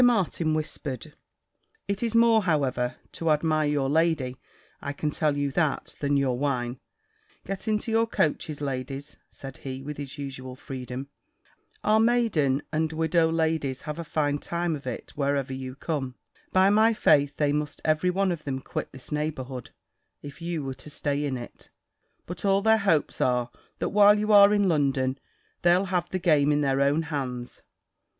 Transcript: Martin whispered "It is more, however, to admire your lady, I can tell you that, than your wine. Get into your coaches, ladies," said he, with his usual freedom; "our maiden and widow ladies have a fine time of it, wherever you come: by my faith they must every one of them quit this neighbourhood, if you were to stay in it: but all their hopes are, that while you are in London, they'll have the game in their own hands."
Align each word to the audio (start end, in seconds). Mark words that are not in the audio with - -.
Martin 0.03 0.55
whispered 0.55 1.13
"It 1.87 2.01
is 2.01 2.15
more, 2.15 2.41
however, 2.45 2.95
to 3.11 3.29
admire 3.29 3.67
your 3.69 3.87
lady, 3.87 4.35
I 4.81 4.93
can 4.93 5.11
tell 5.11 5.37
you 5.37 5.51
that, 5.51 5.93
than 5.99 6.17
your 6.17 6.39
wine. 6.39 6.79
Get 7.45 7.67
into 7.67 7.91
your 7.91 8.07
coaches, 8.07 8.61
ladies," 8.61 9.15
said 9.29 9.57
he, 9.57 9.83
with 9.83 9.97
his 9.97 10.17
usual 10.17 10.55
freedom; 10.55 11.09
"our 11.83 11.99
maiden 11.99 12.63
and 12.71 12.91
widow 12.91 13.31
ladies 13.31 13.83
have 13.83 13.99
a 13.99 14.03
fine 14.03 14.39
time 14.39 14.75
of 14.75 14.87
it, 14.87 15.11
wherever 15.15 15.53
you 15.53 15.75
come: 15.75 16.15
by 16.51 16.71
my 16.71 16.95
faith 16.95 17.37
they 17.37 17.53
must 17.53 17.79
every 17.85 18.09
one 18.09 18.31
of 18.31 18.43
them 18.43 18.59
quit 18.59 18.91
this 18.91 19.11
neighbourhood, 19.11 19.69
if 20.23 20.41
you 20.41 20.63
were 20.63 20.73
to 20.73 20.89
stay 20.89 21.23
in 21.25 21.37
it: 21.37 21.69
but 22.25 22.43
all 22.43 22.63
their 22.63 22.79
hopes 22.79 23.21
are, 23.21 23.51
that 23.77 23.89
while 23.89 24.17
you 24.17 24.31
are 24.33 24.51
in 24.51 24.67
London, 24.67 25.19
they'll 25.61 25.85
have 25.85 26.09
the 26.09 26.17
game 26.17 26.51
in 26.51 26.61
their 26.61 26.81
own 26.81 27.03
hands." 27.03 27.61